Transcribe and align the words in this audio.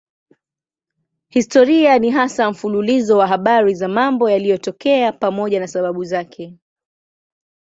Historia 1.29 1.99
ni 1.99 2.09
hasa 2.11 2.51
mfululizo 2.51 3.17
wa 3.17 3.27
habari 3.27 3.75
za 3.75 3.87
mambo 3.87 4.29
yaliyotokea 4.29 5.11
pamoja 5.11 5.59
na 5.59 5.67
sababu 5.67 6.03
zake. 6.03 6.57